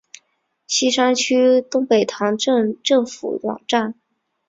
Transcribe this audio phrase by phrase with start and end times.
[0.65, 3.93] 锡山区东北塘镇政府网站